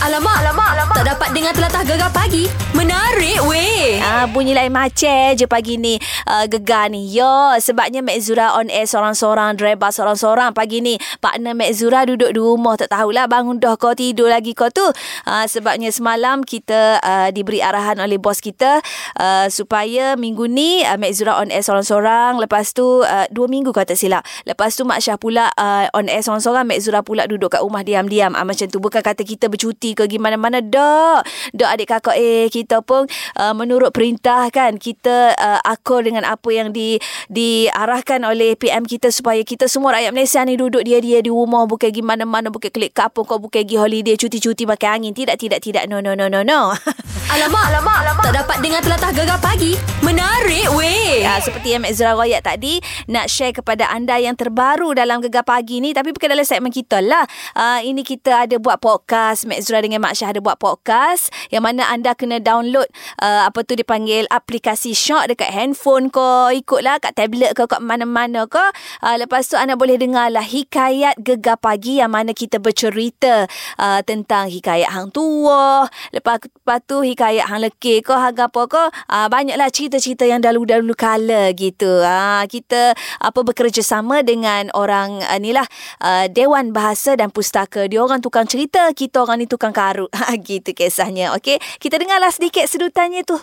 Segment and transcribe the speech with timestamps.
[0.00, 0.96] Alamak, alamak, alamak.
[0.96, 2.48] Tak dapat dengar telatah gegar pagi.
[2.72, 4.00] Menarik weh.
[4.00, 7.04] Ah, bunyi lain macam je pagi ni uh, gegar ni.
[7.12, 7.28] Yo,
[7.60, 10.96] sebabnya Mek Zura on air seorang-seorang, driver seorang-seorang pagi ni.
[11.20, 14.88] Partner Mek Zura duduk di rumah tak tahulah bangun dah kau tidur lagi kau tu.
[15.28, 18.80] Uh, sebabnya semalam kita uh, diberi arahan oleh bos kita
[19.20, 22.40] uh, supaya minggu ni uh, Mek Zura on air seorang-seorang.
[22.40, 24.24] Lepas tu uh, dua minggu kau tak silap.
[24.48, 26.64] Lepas tu Mak Syah pula uh, on air seorang-seorang.
[26.64, 28.32] Mek Zura pula duduk kat rumah diam-diam.
[28.32, 30.64] Uh, macam tu bukan kata kita bercuti ke gimana-mana.
[30.64, 31.28] Dak.
[31.52, 33.04] Dak adik kakak eh kita pun
[33.36, 36.96] uh, menurut perintah kan kita uh, akur dengan apa yang di
[37.28, 41.90] diarahkan oleh PM kita supaya kita semua rakyat Malaysia ni duduk dia-dia di rumah bukan
[41.90, 45.90] pergi mana-mana bukan klik kapung kau bukan pergi holiday cuti-cuti makan angin tidak tidak tidak
[45.90, 46.70] no no no no no
[47.30, 48.24] Alamak, alamak, alamak.
[48.26, 49.78] Tak dapat dengar telatah gegar pagi.
[50.02, 51.22] Menarik weh.
[51.22, 55.44] Ya, seperti yang Mek Zura royak tadi Nak share kepada anda yang terbaru dalam Gegar
[55.44, 59.60] Pagi ni Tapi bukan dalam segmen kita lah uh, Ini kita ada buat podcast Mek
[59.60, 62.88] Zura dengan Mak Syah ada buat podcast Yang mana anda kena download
[63.20, 68.48] uh, Apa tu dipanggil aplikasi Shock Dekat handphone ko Ikutlah kat tablet ko Kat mana-mana
[68.48, 68.64] ko
[69.04, 73.44] uh, Lepas tu anda boleh dengar lah Hikayat Gegar Pagi Yang mana kita bercerita
[73.76, 75.84] uh, Tentang hikayat hang tua
[76.16, 80.96] Lepas, lepas tu hikayat hang lekir ko Hang apa ko uh, Banyaklah cerita-cerita yang dahulu-dahulu
[80.96, 82.00] kala gitu.
[82.00, 85.68] Ha, kita apa bekerjasama dengan orang uh, ni lah
[86.00, 87.86] uh, Dewan Bahasa dan Pustaka.
[87.86, 90.10] Dia orang tukang cerita, kita orang ni tukang karut.
[90.50, 91.36] Gitu kisahnya.
[91.36, 93.36] Okey, kita dengarlah sedikit sedutannya tu.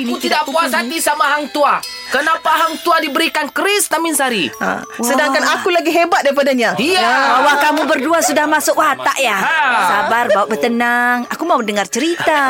[0.00, 1.82] Aku tidak puas hati sama hang tua.
[2.12, 4.48] Kenapa hang tua diberikan kris tamin sari?
[4.60, 4.84] Ha.
[5.00, 6.76] Sedangkan aku lagi hebat daripadanya.
[6.76, 7.40] Iya.
[7.40, 9.36] Awak kamu berdua sudah masuk watak ya.
[9.36, 9.60] Ha.
[9.88, 11.24] Sabar, bawa bertenang.
[11.32, 12.40] Aku mau dengar cerita.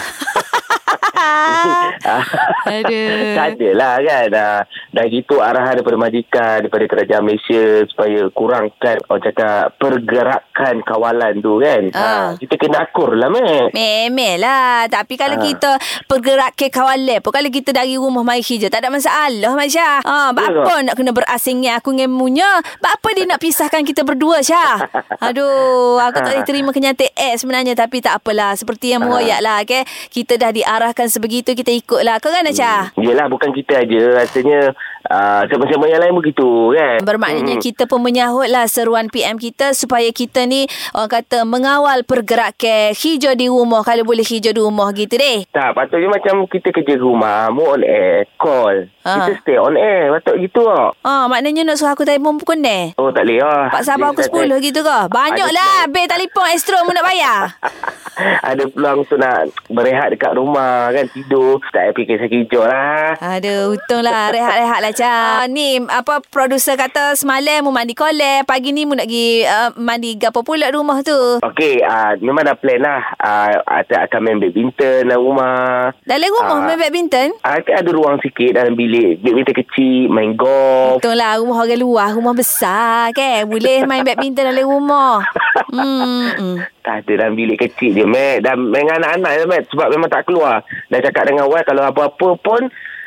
[2.68, 3.34] Aduh.
[3.34, 4.26] tak adalah kan.
[4.28, 4.54] Dah,
[4.92, 11.58] dah gitu arahan daripada majikan, daripada kerajaan Malaysia supaya kurangkan orang cakap pergerakan kawalan tu
[11.60, 11.82] kan.
[11.94, 12.34] Ah.
[12.36, 13.70] kita kena akur lah, Mek.
[13.72, 15.44] Memel lah Tapi kalau Ha.
[15.44, 15.70] kita
[16.08, 20.00] Pergerak ke kawalan pun Kalau kita dari rumah Mari hijau Tak ada masalah Mak Syah
[20.02, 22.48] ha, Ya Apa nak kena berasingnya Aku dengan munya
[22.80, 24.82] Apa dia nak pisahkan kita berdua Syah
[25.28, 29.62] Aduh Aku tak boleh terima kenyataan eh, sebenarnya Tapi tak apalah Seperti yang meroyak lah
[29.62, 29.86] okay?
[30.10, 30.50] Kita dah
[30.88, 34.24] diarahkan sebegitu Kita ikut lah Kau kan Syah Yelah bukan kita aja.
[34.24, 34.72] Rasanya
[35.08, 40.08] uh, Siapa-siapa yang lain begitu kan Bermaknanya kita pun menyahut lah seruan PM kita supaya
[40.08, 45.14] kita ni orang kata mengawal pergerakan hijau di rumah kalau boleh hijau di rumah gitu
[45.14, 45.44] deh.
[45.48, 49.24] Tak patutnya macam kita kerja rumah Mu on air Call Ah.
[49.24, 52.92] Kita stay on air Patut gitu lah Ah, maknanya nak suruh aku telefon pukul ni.
[52.94, 54.98] Oh tak boleh lah Pak sabar aku 10 gitu ke?
[55.08, 57.56] Banyak lah bil telefon extra mu nak bayar.
[58.44, 63.14] Ada peluang tu nak Berehat dekat rumah kan Tidur Tak payah fikir sakit hijau lah
[63.16, 64.28] Aduh, untung lah.
[64.28, 65.46] Rehat-rehat lah, Ca.
[65.46, 68.42] Ni, apa, produser kata semalam mu mandi kolek.
[68.50, 71.38] Pagi ni mu nak pergi uh, mandi gapo pula rumah tu.
[71.38, 73.00] Okey, uh, memang dah plan lah.
[73.22, 75.94] Uh, ada akan main badminton dalam rumah.
[76.02, 76.66] Dalam rumah Ah.
[76.66, 77.30] main badminton?
[77.46, 79.22] Uh, ada ruang sikit dalam bilik.
[79.22, 80.98] Badminton kecil, main golf.
[80.98, 85.22] Betul lah rumah orang luar Rumah besar kan Boleh main badminton dalam rumah
[85.74, 86.56] hmm, hmm.
[86.82, 88.40] Tak ada dalam bilik kecil je, Mac.
[88.42, 89.62] Dan main dengan anak-anak je, Mac.
[89.68, 90.64] Sebab memang tak keluar.
[90.88, 92.60] Dah cakap dengan wife kalau apa-apa pun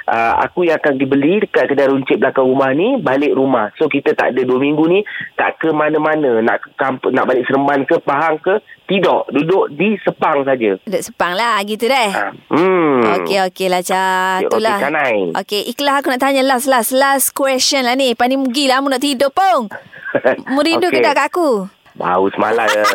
[0.08, 3.70] uh, aku yang akan dibeli dekat kedai runcit belakang rumah ni balik rumah.
[3.76, 5.00] So kita tak ada dua minggu ni
[5.36, 6.40] tak ke mana-mana.
[6.40, 8.58] Nak ke kamp- nak balik Seremban ke Pahang ke.
[8.86, 9.32] Tidak.
[9.32, 10.76] Duduk di Sepang saja.
[10.84, 12.12] Duduk sepang lah gitu deh.
[12.12, 13.00] Ah, Hmm.
[13.24, 13.80] Okey okey lah.
[13.80, 14.76] Okey, Itulah.
[14.76, 15.16] okey, Kanai.
[15.32, 18.12] Okey, ikhlas aku nak tanya last last last question lah ni.
[18.14, 19.72] Pani mugi lah mu nak tidur pun.
[20.52, 20.92] Mu rindu okay.
[20.92, 21.08] ke Okey.
[21.08, 21.50] tak kat aku?
[21.96, 22.86] Baru semalam ya.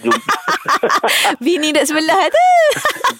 [0.00, 0.36] Jumpa.
[1.44, 2.48] Bini duduk sebelah tu.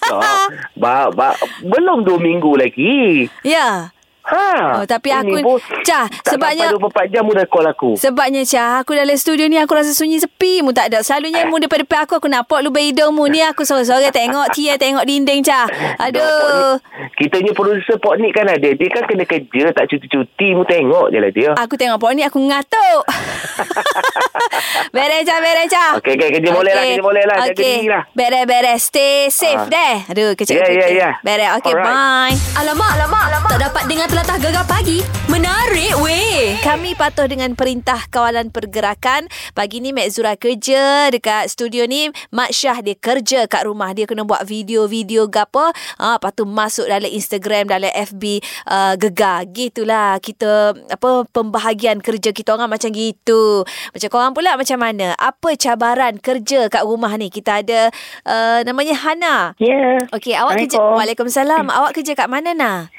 [0.81, 3.27] Ba, ba, belum dua minggu lagi.
[3.43, 3.91] ya.
[4.27, 4.47] Ha.
[4.73, 5.39] Oh, tapi aku-
[5.81, 7.91] Cah, tak sebabnya- sampai 24 jam dah call aku.
[7.95, 10.99] Sebabnya Cah, aku dalam studio ni aku rasa sunyi sepi mu tak ada.
[10.99, 15.03] Selalunya mu depan-depan aku aku nampak lubang hidung mu ni aku sorang-sorang tengok Tia tengok
[15.03, 15.63] dinding Cah.
[15.97, 16.75] Aduh.
[17.13, 18.67] Kita punya producer Pok Nick kan ada.
[18.67, 20.47] Dia kan kena kerja, tak cuti-cuti.
[20.51, 21.51] Mu tengok je lah dia.
[21.55, 23.01] Aku tengok pok ni aku ngatuk.
[24.93, 25.91] beres Cah, beres Cah.
[25.97, 26.29] Okey, okey.
[26.33, 27.37] Kerja boleh lah, kerja boleh lah.
[27.41, 27.63] Jaga Okey.
[27.77, 28.03] diri lah.
[28.11, 28.81] Beres, beres.
[28.83, 29.67] Stay safe Ah.
[29.67, 29.95] deh.
[30.09, 31.09] Aduh, kecil Ya, ya, ya.
[31.21, 31.49] Beres.
[31.57, 32.35] Okey, Alright.
[32.35, 32.35] bye.
[32.57, 33.49] Alamak, alamak, alamak.
[33.49, 34.97] Tak dapat dengar telatah gegar pagi.
[35.29, 36.57] Menarik weh.
[36.65, 39.29] Kami patuh dengan perintah kawalan pergerakan.
[39.53, 42.09] Pagi ni Mek Zura kerja dekat studio ni.
[42.33, 43.93] Mak Syah dia kerja kat rumah.
[43.93, 45.69] Dia kena buat video-video gapo.
[46.01, 49.45] Ha, lepas tu masuk dalam Instagram, dalam FB uh, gegar.
[49.53, 53.69] Gitulah kita apa pembahagian kerja kita orang macam gitu.
[53.93, 55.13] Macam korang pula macam mana?
[55.21, 57.29] Apa cabaran kerja kat rumah ni?
[57.29, 57.93] Kita ada
[58.25, 59.53] uh, namanya Hana.
[59.61, 60.09] Ya.
[60.09, 61.29] Okey, awak kerja Assalamualaikum.
[61.29, 61.65] Waalaikumsalam.
[61.69, 62.89] awak kerja kat mana nah?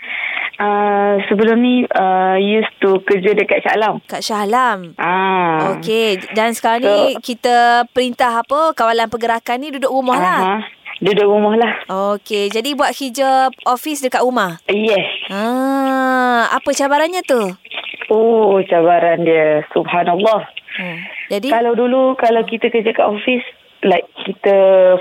[0.58, 4.02] Uh, sebelum ni uh, used to kerja dekat Shah Alam.
[4.10, 4.98] Kat Shah Alam.
[4.98, 5.78] Ah.
[5.78, 10.40] Okey, dan sekarang ni kita perintah apa kawalan pergerakan ni duduk rumah lah.
[10.42, 10.56] Aha.
[10.98, 11.72] Duduk rumah lah.
[12.18, 14.58] Okey, jadi buat kerja office dekat rumah.
[14.66, 15.30] Yes.
[15.30, 17.54] Ah, apa cabarannya tu?
[18.10, 19.62] Oh, cabaran dia.
[19.70, 20.42] Subhanallah.
[20.74, 20.98] Hmm.
[21.30, 23.46] Jadi Kalau dulu, kalau kita kerja kat office,
[23.86, 24.56] like kita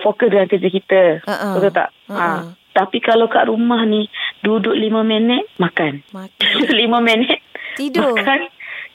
[0.06, 1.02] fokus dengan kerja kita.
[1.26, 1.54] Uh-uh.
[1.58, 1.90] Betul tak?
[2.14, 2.46] Uh-uh.
[2.46, 2.54] Ha.
[2.78, 4.06] Tapi kalau kat rumah ni,
[4.42, 6.06] duduk lima minit, makan.
[6.14, 6.52] Makan.
[6.80, 7.40] Lima minit,
[7.78, 8.18] Tidur.
[8.18, 8.50] makan,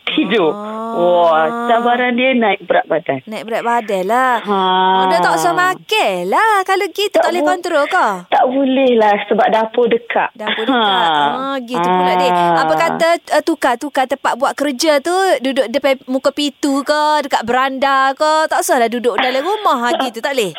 [0.06, 0.52] tidur.
[0.52, 1.30] Oh.
[1.32, 3.24] Wah, cabaran dia naik berat badan.
[3.24, 4.44] naik berat badan lah.
[4.44, 4.58] Ha.
[5.00, 6.60] Oh, dah tak usah makan lah.
[6.68, 8.06] Kalau gitu tak, Tak boleh kontrol ke?
[8.28, 10.30] Tak boleh lah sebab dapur dekat.
[10.36, 11.08] Dapur dekat.
[11.32, 12.32] Ah, gitu pula dek.
[12.34, 13.08] Apa kata
[13.40, 18.60] uh, tukar-tukar tempat buat kerja tu duduk depan muka pintu ke, dekat beranda ke, tak
[18.60, 20.52] usahlah duduk dalam rumah ha, gitu tak boleh.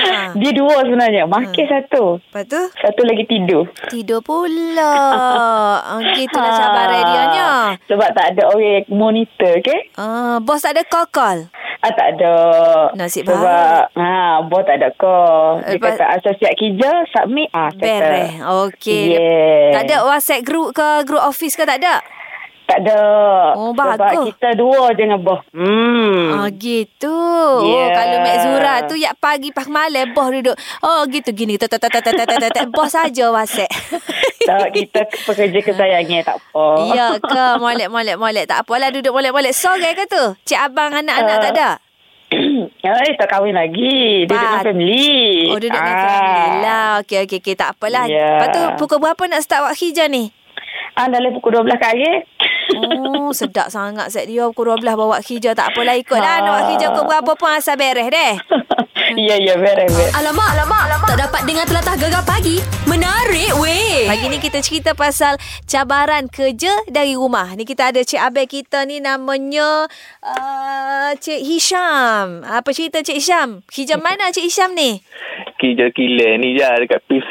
[0.00, 0.32] Ha.
[0.32, 1.24] Dia dua sebenarnya.
[1.24, 2.18] Makan satu.
[2.18, 3.64] Lepas tu Satu lagi tidur.
[3.86, 4.94] tidur pula.
[5.90, 7.50] Ah, gitulah cabaran dia nya.
[7.86, 9.90] Sebab tak ada orang monitor, okay?
[9.94, 11.50] Ah, bos tak ada call-call.
[11.80, 12.34] Ah, tak ada.
[12.92, 14.12] Nasib Sebab, ha,
[14.42, 15.64] bos tak ada call.
[15.64, 17.48] Dia Lepas- kata, asal siap kerja, submit.
[17.50, 17.80] Ah, settle.
[17.80, 18.30] Beres.
[18.68, 19.04] Okey.
[19.12, 19.72] Yeah.
[19.72, 22.04] Tak ada WhatsApp group ke, group office ke tak ada?
[22.70, 23.02] Tak ada.
[23.58, 24.30] Oh, Sebab bagus.
[24.30, 25.42] kita dua je dengan bos.
[25.50, 26.38] Hmm.
[26.38, 27.10] Ah gitu.
[27.10, 27.90] Oh Yeah.
[27.90, 30.54] kalau Mek Zura tu yak pagi pas malam bos duduk.
[30.80, 33.66] Oh gitu gini tat tat tat tat tat tat tat bos saja WhatsApp.
[34.46, 36.66] tak, kita pekerja kesayangan, tak apa.
[36.94, 40.24] Ya ke molek molek molek tak apalah duduk molek molek sorang ke tu?
[40.46, 41.42] Cik abang anak-anak Ah.
[41.42, 41.70] tak ada.
[42.80, 44.24] Eh, tak kahwin lagi.
[44.24, 45.50] Duduk dengan family.
[45.50, 46.06] Oh duduk dengan Ah.
[46.06, 46.88] family lah.
[47.02, 48.06] Okey okey okey tak apalah.
[48.06, 48.38] Ya.
[48.38, 50.30] Lepas tu pukul berapa nak start buat hijau ni?
[50.92, 52.08] Ah, dalam pukul 12 kali.
[52.70, 56.42] Oh sedap sangat set dia pukul 12 bawa hijau tak apalah ikutlah Ha.
[56.42, 58.34] nak buat hijau pukul berapa pun asal beres deh.
[59.10, 60.14] Ya, ya, beres, beres.
[60.14, 61.08] Alamak, alamak, alamak.
[61.10, 62.62] Tak dapat dengar telatah gegar pagi.
[62.86, 64.06] Menarik weh.
[64.06, 65.34] Pagi ni kita cerita pasal
[65.66, 67.50] cabaran kerja dari rumah.
[67.58, 69.90] Ni kita ada Cik Abel kita ni namanya
[70.22, 72.46] uh, Cik Hisham.
[72.46, 73.66] Apa cerita Cik Hisham?
[73.74, 75.02] Hijam mana Cik Hisham ni?
[75.60, 77.30] Kerja kilat ni je dekat PC.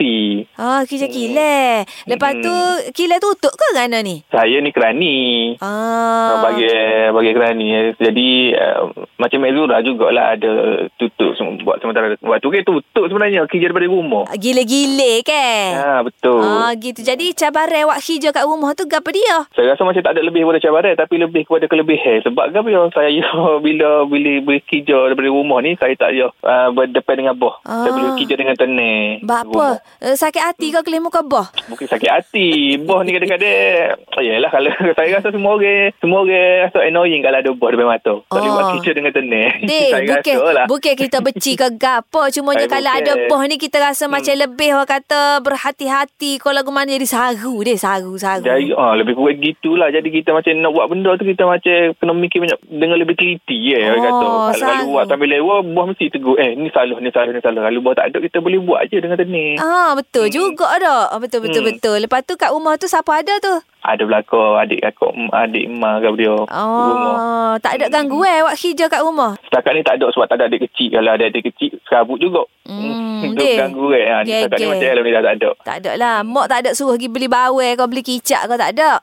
[0.56, 1.90] Oh, kerja kilat.
[2.06, 2.54] Lepas tu
[2.94, 4.22] kilat tutup ke kerana ni?
[4.30, 5.18] Saya ni kerani.
[5.60, 6.40] Ah.
[6.42, 6.70] bagi
[7.10, 8.84] bagi kerani jadi uh,
[9.16, 10.52] macam Mezura jugalah ada
[10.96, 15.68] tutup buat sementara waktu kan tutup sebenarnya kerja daripada rumah Gila-gila kan?
[15.74, 17.02] ha betul Ah, gitu.
[17.02, 19.38] Jadi cabaran awak hijau kat rumah tu apa dia?
[19.52, 22.82] saya rasa macam tak ada lebih kepada cabaran tapi lebih kepada kelebihan sebab apa ya
[22.92, 23.10] saya
[23.66, 27.84] bila bila boleh kerja daripada rumah ni saya tak ya uh, berdepan dengan bos Ah.
[27.84, 29.68] saya boleh kerja dengan tenang Bak apa?
[29.98, 31.46] Uh, sakit hati kau kelih muka boh?
[31.68, 32.48] Bukan sakit hati
[32.78, 37.52] Bos ni kadang-kadang Yalah kalau Saya rasa semua orang Semua orang rasa annoying Kalau ada
[37.52, 38.56] bos depan mata Tak boleh Oh.
[38.56, 42.22] buat kerja dengan tenang Dek, Saya bukan, rasa lah bukan kita benci ke gapo.
[42.30, 43.02] Cumanya Eh, kalau bukan.
[43.02, 44.12] ada boh ni kita rasa hmm.
[44.12, 46.32] macam lebih orang kata berhati-hati.
[46.38, 48.42] Kalau lagu mana jadi saru deh, saru, saru.
[48.42, 52.12] jadi, ah, lebih kurang gitulah Jadi kita macam nak buat benda tu Kita macam Kena
[52.12, 54.26] mikir banyak Dengan lebih teliti ya, Oh, oh, kata.
[54.60, 57.80] Kalau, buat sambil lewat Bos mesti tegur Eh ni salah ni salah ni salah Kalau
[57.80, 60.36] bos tak ada Kita boleh buat je dengan tenang Ah betul hmm.
[60.36, 61.14] juga dah.
[61.14, 61.70] Ah, betul betul hmm.
[61.78, 61.98] betul.
[62.02, 63.56] Lepas tu kat rumah tu siapa ada tu?
[63.80, 67.16] ada belakang adik kakak adik emak ke dia rumah.
[67.16, 69.40] Oh, tak ada ganggu eh awak hijau kat rumah.
[69.48, 71.00] Setakat ni tak ada sebab tak ada adik kecil.
[71.00, 72.44] Kalau ada adik kecil, serabut juga.
[72.68, 73.56] Hmm, deh.
[73.56, 74.04] ganggu kan.
[74.04, 75.50] Ha, ni setakat ni macam Alhamdulillah tak ada.
[75.64, 76.16] Tak ada lah.
[76.28, 79.00] Mak tak ada suruh pergi beli bawel kau beli kicap kau tak ada.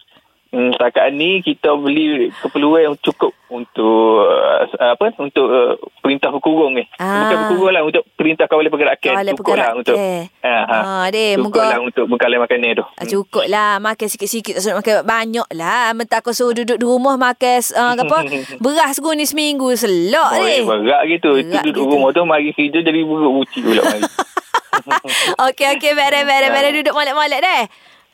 [0.56, 6.72] Hmm, setakat ni kita beli keperluan yang cukup untuk uh, apa untuk uh, perintah berkurung
[6.72, 6.88] ni.
[6.96, 7.28] Ah.
[7.28, 9.12] Bukan berkurung lah untuk perintah kawalan pergerakan.
[9.12, 9.76] Kawalan cukup lah pergerakan.
[9.76, 9.96] untuk
[10.40, 10.78] ha, ha.
[10.80, 12.84] Ah, deh, cukup lah untuk bekalan makanan tu.
[12.88, 16.86] Ah, Cukup lah Makan sikit-sikit Tak suruh makan banyak lah Mentah kau suruh duduk di
[16.86, 18.18] rumah Makan uh, apa
[18.64, 21.36] Beras gua ni seminggu Selok Oh, ni eh, berat gitu.
[21.36, 21.92] Itu Berat duduk gitu.
[21.92, 24.02] rumah tu mari kerja jadi buruk buci pula mari.
[25.46, 27.62] Okey okey Bere bere bere Duduk molek-molek deh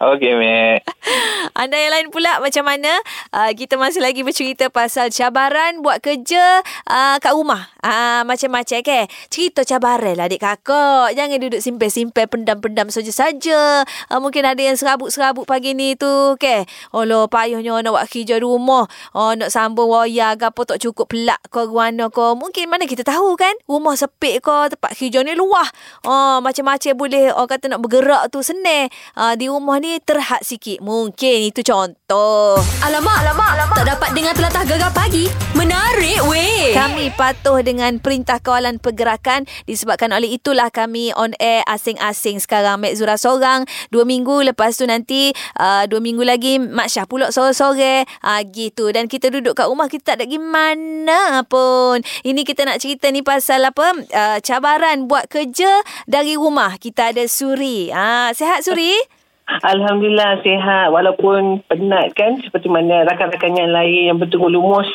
[0.02, 0.82] Okey, Mek.
[1.62, 2.90] Anda yang lain pula macam mana?
[3.32, 7.72] Uh, kita masih lagi bercerita pasal cabaran buat kerja uh, kat rumah.
[7.80, 9.08] Uh, macam-macam ke?
[9.32, 11.16] Cerita cabaran lah adik kakak.
[11.16, 13.88] Jangan duduk simpan-simpan pendam-pendam saja-saja.
[14.12, 16.68] Uh, mungkin ada yang serabut-serabut pagi ni tu ke?
[16.92, 18.84] Oh lo payahnya nak buat kerja rumah.
[19.16, 22.36] Oh nak sambung wayar ke apa tak cukup pelak ke guana ke.
[22.36, 23.56] Mungkin mana kita tahu kan?
[23.64, 25.72] Rumah sepik ke tempat kerja ni luah.
[26.04, 28.92] Oh macam-macam boleh orang kata nak bergerak tu senang.
[29.16, 30.84] Uh, di rumah ni terhad sikit.
[30.84, 32.60] Mungkin itu contoh.
[32.84, 33.76] Alamak, alamak, alamak.
[33.78, 35.30] Tak dapat dengar telatah gegar pagi.
[35.54, 36.74] Menarik weh.
[36.74, 42.82] Kami patuh dengan perintah kawalan pergerakan disebabkan oleh itulah kami on air asing-asing sekarang.
[42.82, 43.62] Mek Zura seorang
[43.94, 45.30] dua minggu lepas tu nanti
[45.62, 48.90] uh, dua minggu lagi Mak Syah pula sore-sore uh, gitu.
[48.90, 52.00] Dan kita duduk kat rumah kita tak ada pergi mana pun.
[52.24, 56.80] Ini kita nak cerita ni pasal apa uh, cabaran buat kerja dari rumah.
[56.80, 57.92] Kita ada Suri.
[57.92, 58.96] Uh, sehat Suri?
[59.44, 64.86] Alhamdulillah sihat walaupun penat kan seperti mana rakan-rakan yang lain yang betul lumus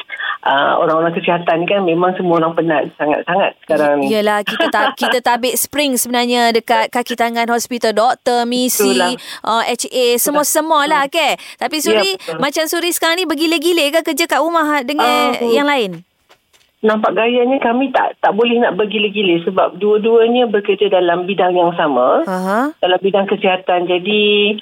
[0.41, 4.09] uh, orang-orang kesihatan kan memang semua orang penat sangat-sangat sekarang ni.
[4.09, 9.13] Yelah kita ta- kita tabik spring sebenarnya dekat kaki tangan hospital doktor, misi, Itulah.
[9.43, 11.35] uh, HA semua-semua lah ke.
[11.57, 12.39] Tapi Suri Ya, betul.
[12.39, 16.06] macam Suri sekarang ni bergila-gila ke kerja kat rumah dengan Ah, yang lain?
[16.77, 22.21] Nampak gayanya kami tak tak boleh nak bergila-gila sebab dua-duanya bekerja dalam bidang yang sama.
[22.29, 22.69] Aha.
[22.77, 23.89] dalam bidang kesihatan.
[23.89, 24.57] Jadi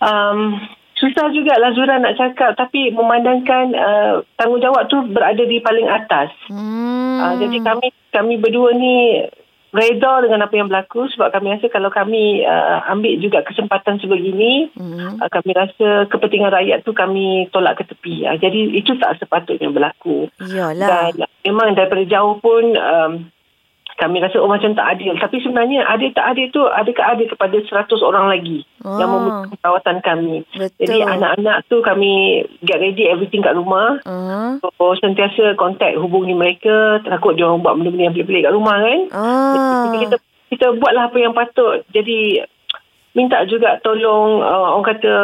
[0.00, 0.56] um,
[0.96, 6.32] susah jugalah Zura nak cakap tapi memandangkan uh, tanggungjawab tu berada di paling atas.
[6.48, 7.20] Hmm.
[7.20, 9.24] Uh, jadi kami kami berdua ni
[9.70, 14.72] reda dengan apa yang berlaku sebab kami rasa kalau kami uh, ambil juga kesempatan sebegini
[14.74, 15.18] Hmm.
[15.18, 18.26] uh, kami rasa kepentingan rakyat tu kami tolak ke tepi.
[18.26, 20.26] Uh, jadi itu tak sepatutnya berlaku.
[20.42, 21.14] Iyalah.
[21.14, 23.12] Dan memang daripada jauh pun um,
[24.00, 25.12] kami rasa oh macam tak adil.
[25.20, 28.96] Tapi sebenarnya adil tak adil tu adakah adil kepada 100 orang lagi Ah.
[28.96, 30.36] yang membutuhkan perawatan kami.
[30.56, 30.80] Betul.
[30.80, 34.00] Jadi anak-anak tu kami get ready everything kat rumah.
[34.08, 34.56] Uh.
[34.64, 37.04] So sentiasa kontak hubungi mereka.
[37.04, 39.00] Takut dia orang buat benda-benda yang pelik-pelik kat rumah kan.
[39.12, 39.84] Ah.
[39.92, 40.16] Jadi kita
[40.50, 41.84] kita buatlah apa yang patut.
[41.92, 42.40] Jadi
[43.12, 45.14] minta juga tolong uh, orang kata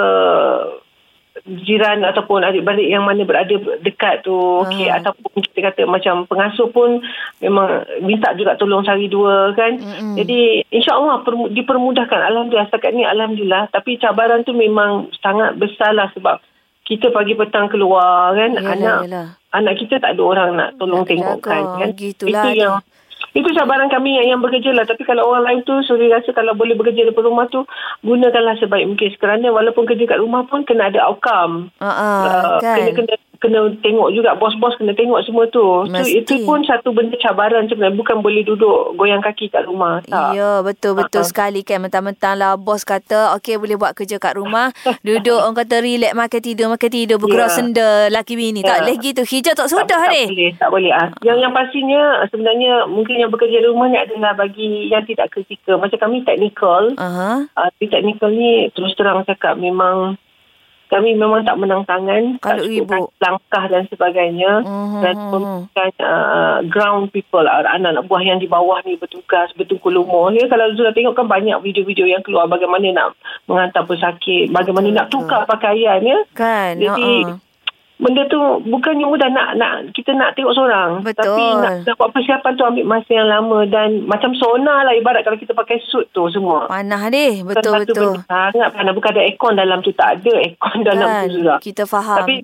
[1.47, 4.99] jiran ataupun adik-beradik yang mana berada dekat tu okey Ah.
[4.99, 6.99] ataupun kita kata macam pengasuh pun
[7.39, 10.15] memang minta juga tolong cari dua kan Mm-mm.
[10.17, 10.39] jadi
[10.69, 16.43] insyaallah permu- dipermudahkan alhamdulillah setakat ni alhamdulillah tapi cabaran tu memang sangat besar lah sebab
[16.83, 19.27] kita pagi petang keluar kan Yalah, anak yalah.
[19.51, 21.79] anak kita tak ada orang nak tolong Nak tengokkan jaga.
[21.81, 22.71] kan Gitulah itu dia.
[23.37, 24.89] Itu cabaran kami yang, yang bekerja lah.
[24.89, 27.69] Tapi kalau orang lain tu, Suri rasa kalau boleh bekerja daripada rumah tu,
[28.01, 29.13] gunakanlah sebaik mungkin.
[29.21, 31.69] Kerana walaupun kerja kat rumah pun kena ada outcome.
[31.77, 32.81] Uh, uh, Uh, kan.
[32.81, 35.63] kena, kena kena tengok juga bos-bos kena tengok semua tu.
[35.83, 36.21] So, Mesti.
[36.21, 40.01] itu pun satu benda cabaran sebenarnya bukan boleh duduk goyang kaki kat rumah.
[40.03, 40.33] Tak.
[40.33, 41.29] Ya, betul-betul Ah, ah.
[41.29, 41.79] sekali kan.
[41.79, 44.71] Mentang-mentang lah bos kata, okey boleh buat kerja kat rumah.
[45.07, 47.17] Duduk orang kata relax, makan tidur, makan tidur.
[47.17, 47.55] Bergerak Ya.
[47.55, 48.61] senda laki bini.
[48.61, 48.81] Tak Ya.
[48.83, 49.23] boleh gitu.
[49.23, 50.23] Hijau tak sudah tak, ni.
[50.23, 50.93] tak boleh, tak boleh.
[50.93, 55.31] Ah, yang yang pastinya sebenarnya mungkin yang bekerja di rumah ni adalah bagi yang tidak
[55.31, 55.77] kritikal.
[55.77, 57.47] Macam kami teknikal, Aha.
[57.49, 60.17] uh, teknikal ni terus terang cakap memang
[60.87, 63.11] kami memang tak menang tangan Kalau tak ibu.
[63.19, 65.01] langkah dan sebagainya Mhm.
[65.01, 70.31] dan memberikan uh, ground people uh, anak-anak buah yang di bawah ni bertugas bertungkul lumur
[70.31, 73.09] ya kalau sudah tengok kan banyak video-video yang keluar bagaimana nak
[73.45, 76.77] menghantar pesakit bagaimana nak tukar pakaian ya Kan.
[76.77, 77.46] jadi uh-uh.
[77.97, 78.37] Benda tu
[78.69, 81.17] bukannya mudah nak nak kita nak tengok seorang Betul.
[81.33, 85.25] tapi nak, nak buat persiapan tu ambil masa yang lama dan macam sauna lah ibarat
[85.25, 87.41] kalau kita pakai suit tu semua Panah deh.
[87.41, 88.21] Bukan Betul-betul.
[88.21, 88.93] benda Sangat panas.
[88.93, 89.91] Bukan ada aircon dalam tu.
[89.93, 91.23] Tak ada aircon dalam Kan.
[91.25, 91.55] tu juga.
[91.63, 92.19] Kita faham.
[92.21, 92.35] Tapi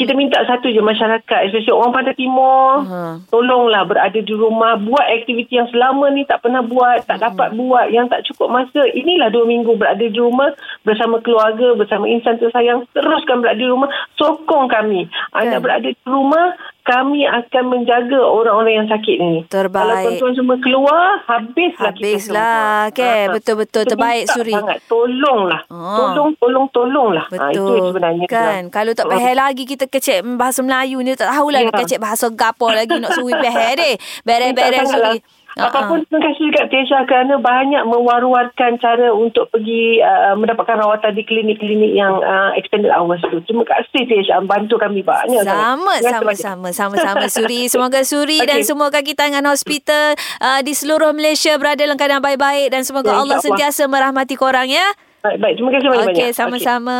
[0.00, 1.40] kita minta satu je masyarakat.
[1.44, 2.80] Especially orang Pantai Timur.
[2.88, 3.20] Ha.
[3.28, 4.80] Tolonglah berada di rumah.
[4.80, 7.04] Buat aktiviti yang selama ni tak pernah buat.
[7.04, 7.92] Tak dapat buat.
[7.92, 8.80] Yang tak cukup masa.
[8.96, 10.56] Inilah dua minggu berada di rumah.
[10.88, 11.76] Bersama keluarga.
[11.76, 12.88] Bersama insan tersayang.
[12.96, 13.92] Teruskan berada di rumah.
[14.16, 15.04] Sokong kami.
[15.36, 15.64] Anda Kan.
[15.68, 16.56] berada di rumah.
[16.90, 19.34] Kami akan menjaga orang-orang yang sakit ni.
[19.46, 19.78] Terbaik.
[19.78, 22.90] Kalau tuan-tuan semua keluar, habislah kita Habislah, semua.
[22.90, 23.06] okey.
[23.06, 23.82] Ah, Betul-betul.
[23.82, 24.50] kita Terbaik, Suri.
[24.52, 24.78] Sangat.
[24.84, 25.60] Tolonglah.
[25.66, 25.96] Ah.
[25.96, 27.26] Tolong, tolong, tolonglah.
[27.30, 27.86] Ah, itu Betul.
[27.88, 28.26] sebenarnya.
[28.26, 28.62] kan.
[28.68, 31.66] Kalau tak pahal lagi kita kecek bahasa Melayu ni tak tahulah Ya.
[31.66, 33.94] nak kecek bahasa gapo lagi nak suruh pahal deh.
[34.26, 35.14] Bere-bere Minta sangatlah.
[35.58, 41.26] Apapun terima kasih dekat Tesha kerana banyak mewar-warkan cara untuk pergi uh, mendapatkan rawatan di
[41.26, 43.42] klinik-klinik yang uh, extended hours tu.
[43.42, 47.66] Terima kasih Tesha bantu kami banyak Sama, sama, sama, sama, sama Suri.
[47.72, 48.46] Semoga Suri okay.
[48.46, 53.10] dan semua kaki tangan hospital uh, di seluruh Malaysia berada dalam keadaan baik-baik dan semoga
[53.10, 54.86] Ya, Allah sentiasa merahmati korang ya.
[55.20, 55.54] Baik, baik.
[55.60, 56.16] Terima kasih banyak-banyak.
[56.16, 56.98] Okey, sama-sama.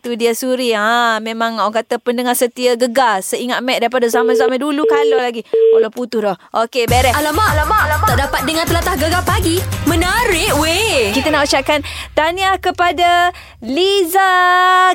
[0.00, 0.72] Tu dia Suri.
[0.72, 3.20] Ha, memang orang kata pendengar setia gegar.
[3.20, 5.44] Seingat Mac daripada zaman-zaman dulu kalau lagi.
[5.76, 6.36] Allah putus dah.
[6.64, 7.12] Okey, beres.
[7.12, 8.08] Alamak, alamak, alamak.
[8.08, 9.60] Tak dapat dengar telatah gegar pagi.
[9.84, 11.12] Menarik weh.
[11.12, 11.84] Kita nak ucapkan
[12.16, 14.32] tahniah kepada Liza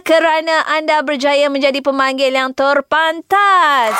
[0.01, 3.93] kerana anda berjaya menjadi pemanggil yang terpantas.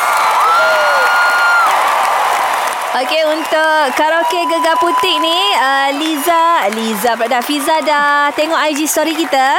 [2.93, 8.85] Okey untuk karaoke Gegar Putik ni uh, Liza Liza pula dah Fiza dah tengok IG
[8.85, 9.57] story kita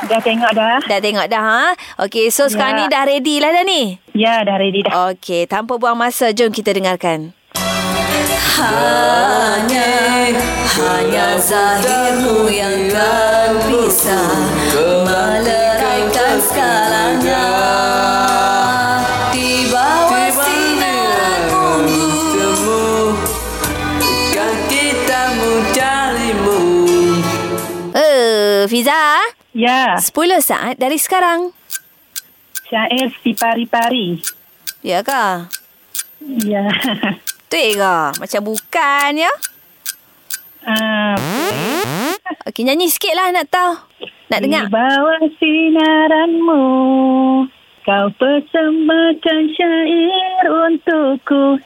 [0.00, 0.78] Dah tengok dah.
[0.80, 1.64] Dah tengok dah ha
[2.00, 2.80] Okey so sekarang Ya.
[2.80, 3.82] ni dah ready lah dah ni
[4.14, 5.12] Ya, dah ready dah.
[5.12, 7.36] Okey tanpa buang masa jom kita dengarkan
[8.56, 10.32] Hanya,
[10.72, 14.18] hanya zahirmu yang kan bisa
[29.78, 31.54] Ya, 10 saat dari sekarang
[32.66, 34.18] syair si pari-pari.
[34.82, 35.46] Ya ke?
[36.42, 36.66] Ya.
[37.46, 37.96] Betul ke?
[38.18, 39.32] Macam bukan ya?
[40.66, 41.14] Ah,
[42.50, 43.72] Okey, nyanyi sikit lah nak tahu.
[44.28, 44.66] Nak dengar.
[44.66, 46.64] Di bawah sinaranmu,
[47.86, 51.62] kau persembahkan syair untukku.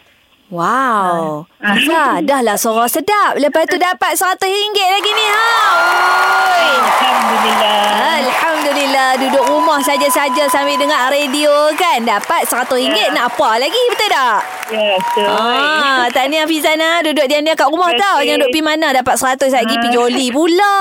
[0.53, 1.49] Wow.
[1.57, 1.73] Ah.
[1.73, 3.41] Fiza, dah lah suara sedap.
[3.41, 5.25] Lepas tu dapat RM100 lagi ni.
[5.25, 5.49] Ha.
[6.45, 6.69] Oi.
[6.77, 7.81] Alhamdulillah.
[8.23, 13.09] Alhamdulillah duduk rumah saja-saja sambil dengar radio kan dapat RM100 Ya.
[13.11, 14.41] nak apa lagi betul tak?
[14.69, 15.25] Ya, betul.
[15.27, 18.21] Ah, tahniah Fizana duduk diam-diam kat rumah tau.
[18.21, 19.81] Jangan duduk pergi mana dapat RM100 lagi Ah.
[19.81, 20.77] pergi joli pula.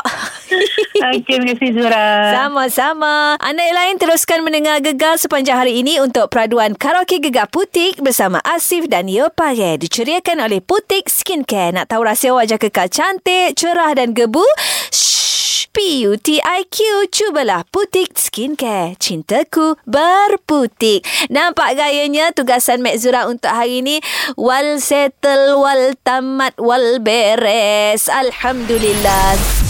[0.50, 2.06] Okey, terima kasih Zura.
[2.34, 3.38] Sama-sama.
[3.38, 8.42] Anda yang lain teruskan mendengar Gegar sepanjang hari ini untuk peraduan karaoke Gegar Putik bersama
[8.42, 9.78] Asif dan Yo Pare.
[9.78, 11.72] Diceriakan oleh Putik Skincare.
[11.74, 14.44] Nak tahu rahsia wajah kekal cantik, cerah dan gebu?
[14.90, 15.70] Shh.
[15.70, 16.78] P-U-T-I-Q.
[17.14, 18.98] Cubalah Putik Skincare.
[18.98, 21.06] Cintaku berputik.
[21.30, 24.02] Nampak gayanya tugasan Mek Zura untuk hari ini.
[24.34, 28.10] Wal settle, wal tamat, wal beres.
[28.10, 29.69] Alhamdulillah.